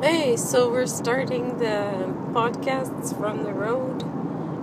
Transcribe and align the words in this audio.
Hey, 0.00 0.36
so 0.36 0.70
we're 0.70 0.86
starting 0.86 1.58
the 1.58 2.14
podcasts 2.32 3.18
from 3.18 3.42
the 3.42 3.52
road. 3.52 4.04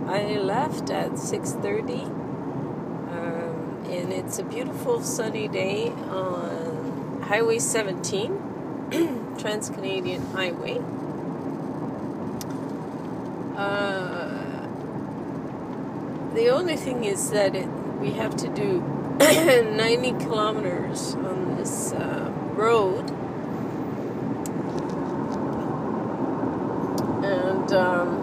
I 0.08 0.38
left 0.38 0.90
at 0.90 1.20
6:30, 1.20 2.06
um, 2.06 3.84
and 3.86 4.14
it's 4.14 4.40
a 4.40 4.44
beautiful 4.44 5.02
sunny 5.02 5.50
day 5.50 5.90
on 6.10 7.22
Highway 7.28 7.60
17, 7.60 9.36
Trans 9.38 9.70
Canadian 9.70 10.26
Highway. 10.28 10.80
Uh, 13.58 14.68
the 16.34 16.48
only 16.48 16.78
thing 16.78 17.04
is 17.04 17.32
that 17.32 17.56
it, 17.56 17.68
we 18.00 18.12
have 18.12 18.38
to 18.38 18.48
do 18.48 18.82
90 19.20 20.12
kilometers 20.12 21.14
on 21.16 21.58
this 21.58 21.92
uh, 21.92 22.32
road 22.54 23.12
and 27.26 27.74
um, 27.74 28.22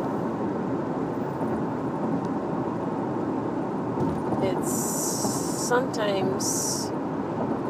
it's 4.42 5.61
sometimes 5.72 6.90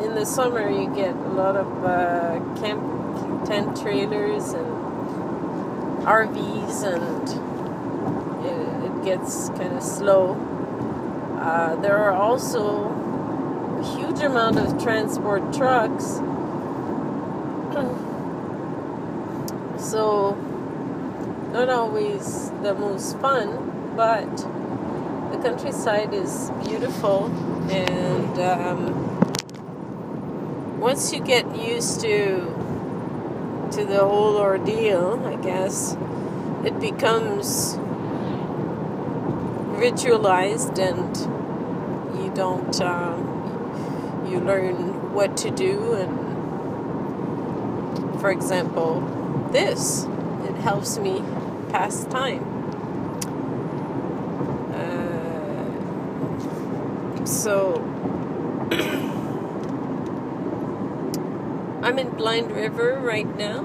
in 0.04 0.10
the 0.16 0.26
summer 0.26 0.68
you 0.68 0.92
get 0.92 1.14
a 1.14 1.32
lot 1.42 1.54
of 1.54 1.84
uh, 1.84 2.40
camp 2.60 2.82
tent 3.46 3.80
trailers 3.80 4.54
and 4.54 4.66
RVs 6.04 6.82
and 6.82 7.28
it, 8.44 8.90
it 8.90 9.04
gets 9.04 9.50
kind 9.50 9.76
of 9.76 9.84
slow. 9.84 10.34
Uh, 11.38 11.76
there 11.76 11.96
are 11.96 12.10
also 12.10 12.88
a 13.78 13.84
huge 13.96 14.20
amount 14.20 14.58
of 14.58 14.82
transport 14.82 15.52
trucks. 15.52 16.04
so 19.78 20.34
not 21.52 21.68
always 21.68 22.50
the 22.64 22.74
most 22.74 23.16
fun, 23.20 23.92
but 23.94 24.44
countryside 25.42 26.14
is 26.14 26.50
beautiful, 26.64 27.26
and 27.68 28.38
um, 28.38 28.92
once 30.80 31.12
you 31.12 31.20
get 31.20 31.44
used 31.56 32.00
to 32.00 32.46
to 33.72 33.84
the 33.84 33.98
whole 33.98 34.36
ordeal, 34.36 35.20
I 35.26 35.36
guess 35.36 35.96
it 36.64 36.78
becomes 36.78 37.76
ritualized, 39.82 40.78
and 40.78 41.16
you 42.22 42.30
don't 42.34 42.80
um, 42.80 44.26
you 44.30 44.38
learn 44.38 45.12
what 45.12 45.36
to 45.38 45.50
do, 45.50 45.94
and 45.94 46.20
for 48.20 48.30
example, 48.30 49.00
this 49.50 50.06
it 50.44 50.54
helps 50.56 50.98
me 50.98 51.22
pass 51.70 52.04
time. 52.04 52.44
Uh, 54.72 55.12
so 57.24 57.74
I'm 61.82 61.98
in 61.98 62.10
Blind 62.10 62.52
River 62.52 62.98
right 63.00 63.36
now. 63.36 63.60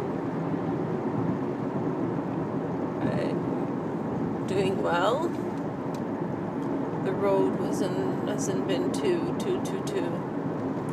I'm 3.01 4.47
doing 4.47 4.81
well. 4.81 5.29
The 7.03 7.11
road 7.11 7.59
wasn't 7.59 8.27
hasn't 8.27 8.67
been 8.67 8.91
too 8.91 9.35
too 9.39 9.63
too 9.63 9.81
too 9.85 10.11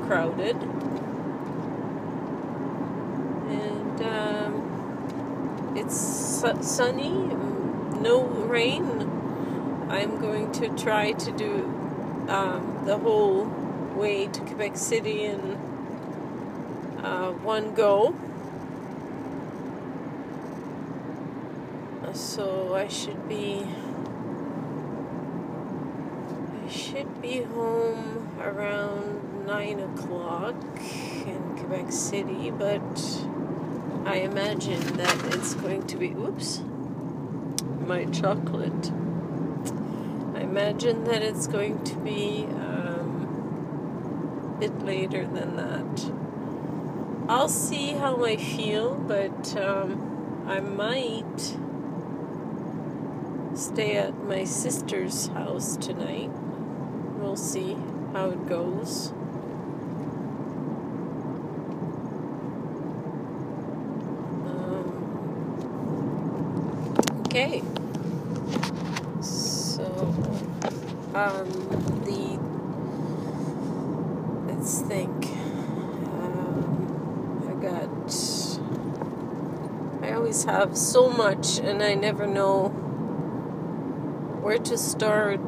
crowded. 0.07 0.57
And 3.49 4.03
um, 4.03 5.75
it's 5.77 5.97
sunny, 6.63 7.13
no 8.01 8.23
rain. 8.23 9.11
I'm 9.89 10.19
going 10.19 10.51
to 10.53 10.69
try 10.77 11.13
to 11.13 11.33
do 11.33 11.84
um, 12.29 12.83
the 12.85 12.97
whole 12.99 13.45
way 13.97 14.27
to 14.27 14.41
Quebec 14.41 14.77
City 14.77 15.25
in 15.25 15.41
uh, 17.03 17.33
one 17.43 17.75
go. 17.75 18.15
So 22.13 22.75
I 22.75 22.87
should 22.87 23.29
be 23.29 23.67
I 26.65 26.69
should 26.69 27.21
be 27.21 27.43
home 27.43 28.31
around 28.41 29.47
nine 29.47 29.81
o'clock 29.81 30.55
in 31.27 31.57
Quebec 31.59 31.91
City, 31.91 32.51
but 32.51 33.27
I 34.07 34.17
imagine 34.17 34.81
that 34.97 35.35
it's 35.35 35.55
going 35.55 35.87
to 35.87 35.97
be, 35.97 36.11
oops, 36.11 36.63
my 37.81 38.05
chocolate. 38.07 38.93
Imagine 40.57 41.03
that 41.03 41.21
it's 41.21 41.49
going 41.49 41.83
to 41.83 41.97
be 41.97 42.45
um, 42.45 43.27
a 44.55 44.61
bit 44.61 44.85
later 44.85 45.27
than 45.27 45.57
that. 45.57 46.13
I'll 47.29 47.49
see 47.49 47.95
how 47.95 48.25
I 48.25 48.37
feel, 48.37 48.95
but 48.95 49.57
um, 49.57 50.45
I 50.47 50.61
might 50.61 51.57
stay 53.57 53.97
at 53.97 54.17
my 54.23 54.45
sister's 54.45 55.27
house 55.27 55.77
tonight. 55.77 56.31
We'll 57.19 57.35
see 57.35 57.77
how 58.13 58.31
it 58.31 58.47
goes. 58.47 59.13
Okay. 67.27 67.65
So, 69.21 70.34
um, 71.15 71.49
the 72.05 72.39
let's 74.53 74.81
think. 74.81 75.27
Um, 76.21 77.45
I 77.49 77.55
got. 77.63 78.49
I 80.03 80.13
always 80.15 80.45
have 80.45 80.77
so 80.77 81.09
much, 81.09 81.59
and 81.59 81.83
I 81.83 81.95
never 81.95 82.27
know 82.27 82.69
where 84.43 84.59
to 84.59 84.77
start. 84.77 85.41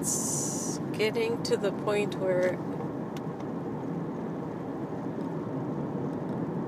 It's 0.00 0.80
getting 0.92 1.42
to 1.42 1.56
the 1.56 1.72
point 1.72 2.14
where 2.18 2.58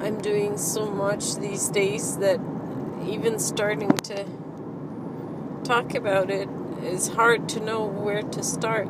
I'm 0.04 0.20
doing 0.20 0.58
so 0.58 0.90
much 0.90 1.36
these 1.36 1.68
days 1.68 2.16
that 2.18 2.40
even 3.06 3.38
starting 3.38 3.90
to 3.90 4.24
talk 5.64 5.94
about 5.94 6.30
it 6.30 6.48
is 6.82 7.08
hard 7.08 7.48
to 7.50 7.60
know 7.60 7.84
where 7.84 8.22
to 8.22 8.42
start. 8.42 8.88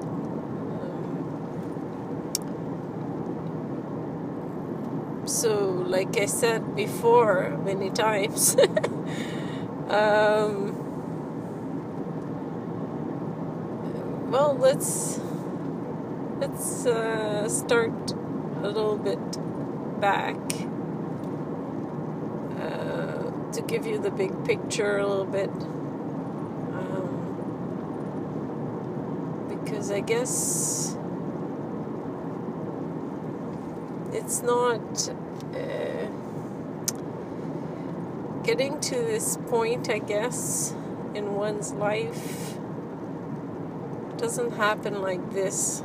So, 5.28 5.70
like 5.86 6.16
I 6.18 6.26
said 6.26 6.74
before 6.74 7.56
many 7.64 7.90
times, 7.90 8.56
um, 9.88 10.76
well, 14.30 14.56
let's 14.58 15.20
let's 16.40 16.86
uh, 16.86 17.48
start 17.48 18.12
a 18.62 18.68
little 18.68 18.96
bit 18.96 20.00
back 20.00 20.36
to 23.54 23.62
give 23.62 23.86
you 23.86 23.98
the 23.98 24.10
big 24.10 24.44
picture 24.44 24.98
a 24.98 25.06
little 25.06 25.24
bit. 25.24 25.50
Um, 26.76 27.16
because 29.48 29.90
I 29.90 30.00
guess 30.00 30.96
it's 34.12 34.42
not 34.42 35.08
uh, 35.54 36.06
getting 38.42 38.80
to 38.80 38.94
this 38.94 39.36
point, 39.48 39.88
I 39.90 39.98
guess, 39.98 40.74
in 41.14 41.34
one's 41.34 41.72
life 41.72 42.56
doesn't 44.20 44.52
happen 44.52 45.00
like 45.00 45.32
this. 45.32 45.82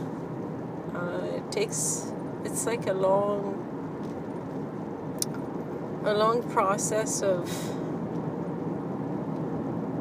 Uh, 0.94 1.22
it 1.36 1.52
takes, 1.52 2.12
it's 2.44 2.66
like 2.66 2.86
a 2.88 2.94
long 2.94 3.55
a 6.06 6.14
long 6.14 6.44
process 6.44 7.22
of 7.22 7.50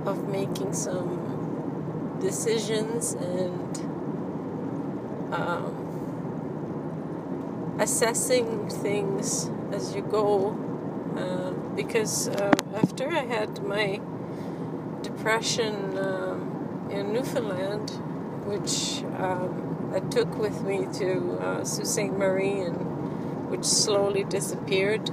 of 0.07 0.29
making 0.29 0.75
some 0.75 2.19
decisions 2.21 3.15
and 3.15 3.79
um, 5.33 5.85
assessing 7.81 8.69
things 8.69 9.51
as 9.73 9.95
you 9.95 10.03
go 10.03 10.51
uh, 11.17 11.53
because 11.75 12.29
uh, 12.29 12.53
after 12.75 13.09
I 13.09 13.25
had 13.25 13.65
my 13.65 14.01
depression 15.03 15.97
um, 15.97 16.89
in 16.91 17.13
Newfoundland 17.15 17.91
which 18.45 19.03
um, 19.19 19.91
I 19.95 20.01
took 20.01 20.37
with 20.37 20.63
me 20.63 20.87
to 20.99 21.39
uh, 21.41 21.65
Sault 21.65 21.87
Ste. 21.87 22.13
Marie 22.13 22.61
and 22.61 23.49
which 23.49 23.65
slowly 23.65 24.25
disappeared. 24.25 25.11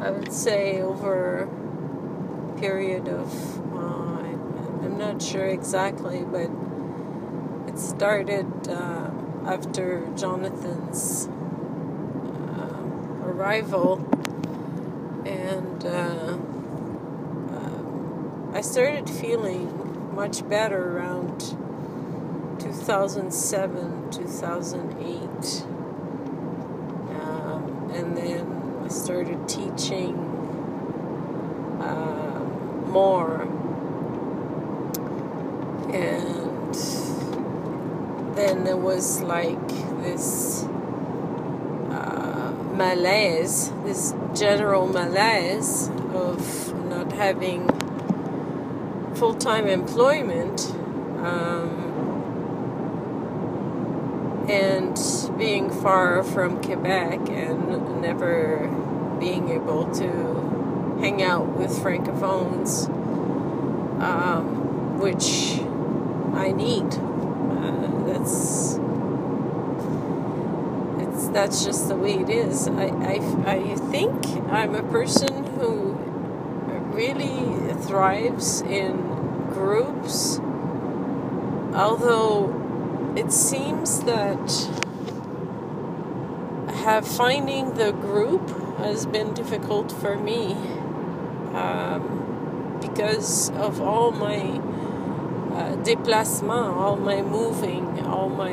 I 0.00 0.10
would 0.10 0.32
say 0.32 0.80
over 0.80 1.40
a 1.40 2.58
period 2.58 3.06
of, 3.06 3.58
uh, 3.76 4.22
I'm 4.82 4.96
not 4.96 5.20
sure 5.20 5.44
exactly, 5.44 6.24
but 6.24 6.50
it 7.68 7.78
started 7.78 8.46
uh, 8.66 9.10
after 9.44 10.08
Jonathan's 10.16 11.28
uh, 12.48 13.26
arrival, 13.26 13.98
and 15.26 15.84
uh, 15.84 16.38
uh, 17.54 18.56
I 18.56 18.62
started 18.62 19.10
feeling 19.10 20.14
much 20.14 20.48
better 20.48 20.96
around 20.96 21.40
2007, 22.58 24.10
2008. 24.10 25.64
Um, 27.20 27.90
and 27.92 28.16
then 28.16 28.59
started 28.90 29.48
teaching 29.48 30.16
uh, 31.80 32.40
more. 32.86 33.42
And 35.92 36.74
then 38.36 38.64
there 38.64 38.76
was 38.76 39.22
like 39.22 39.68
this 40.02 40.64
uh, 41.90 42.52
malaise, 42.74 43.70
this 43.84 44.14
general 44.34 44.86
malaise 44.86 45.88
of 46.14 46.74
not 46.88 47.12
having 47.12 47.68
full 49.14 49.34
time 49.34 49.66
employment. 49.66 50.72
Um, 51.22 51.90
and 54.48 54.98
far 55.68 56.22
from 56.22 56.62
Quebec 56.62 57.28
and 57.28 58.00
never 58.00 58.68
being 59.18 59.50
able 59.50 59.92
to 59.94 60.96
hang 61.00 61.22
out 61.22 61.48
with 61.58 61.70
francophones, 61.70 62.88
um, 64.00 64.98
which 64.98 65.60
I 66.34 66.52
need. 66.52 66.94
Uh, 67.60 68.06
that's 68.06 68.78
it's 71.00 71.28
that's 71.28 71.64
just 71.64 71.88
the 71.88 71.96
way 71.96 72.14
it 72.14 72.30
is. 72.30 72.68
I, 72.68 72.86
I, 72.86 73.20
I 73.46 73.74
think 73.90 74.26
I'm 74.50 74.74
a 74.74 74.82
person 74.84 75.44
who 75.58 75.92
really 76.92 77.74
thrives 77.82 78.60
in 78.62 78.96
groups, 79.52 80.38
although 81.74 82.56
it 83.16 83.32
seems 83.32 84.00
that 84.00 84.89
have 86.72 87.06
finding 87.06 87.74
the 87.74 87.92
group 87.92 88.48
has 88.78 89.06
been 89.06 89.34
difficult 89.34 89.92
for 89.92 90.16
me 90.16 90.52
um, 91.54 92.78
because 92.80 93.50
of 93.50 93.80
all 93.80 94.10
my 94.10 94.38
uh, 95.52 95.76
déplacement, 95.82 96.76
all 96.76 96.96
my 96.96 97.22
moving, 97.22 98.06
all 98.06 98.28
my 98.28 98.52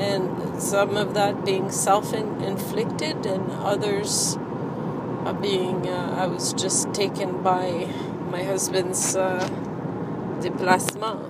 and 0.00 0.60
some 0.60 0.96
of 0.96 1.14
that 1.14 1.44
being 1.44 1.70
self-inflicted 1.70 3.26
and 3.26 3.52
others 3.52 4.38
uh, 5.24 5.32
being 5.34 5.86
uh, 5.86 6.16
I 6.18 6.26
was 6.26 6.52
just 6.54 6.92
taken 6.94 7.42
by 7.42 7.88
my 8.30 8.42
husband's 8.42 9.14
uh, 9.14 9.46
déplacement. 10.40 11.28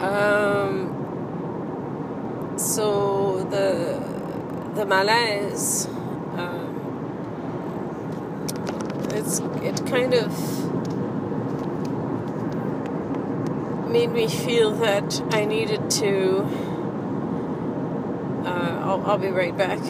Um, 0.00 1.01
so 2.56 3.44
the 3.50 4.00
the 4.74 4.86
malaise, 4.86 5.86
um, 6.36 6.78
it's 9.10 9.40
it 9.62 9.86
kind 9.86 10.14
of 10.14 10.32
made 13.90 14.10
me 14.10 14.26
feel 14.26 14.70
that 14.72 15.22
I 15.32 15.44
needed 15.44 15.90
to. 15.90 16.42
Uh, 18.44 18.80
I'll, 18.82 19.02
I'll 19.06 19.18
be 19.18 19.28
right 19.28 19.56
back. 19.56 19.80